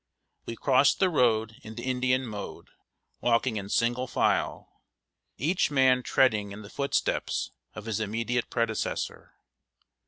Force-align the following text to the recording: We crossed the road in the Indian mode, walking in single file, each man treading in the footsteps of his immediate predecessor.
We 0.47 0.55
crossed 0.55 0.99
the 0.99 1.11
road 1.11 1.57
in 1.61 1.75
the 1.75 1.83
Indian 1.83 2.25
mode, 2.25 2.71
walking 3.19 3.57
in 3.57 3.69
single 3.69 4.07
file, 4.07 4.81
each 5.37 5.69
man 5.69 6.01
treading 6.01 6.51
in 6.51 6.63
the 6.63 6.71
footsteps 6.71 7.51
of 7.75 7.85
his 7.85 7.99
immediate 7.99 8.49
predecessor. 8.49 9.35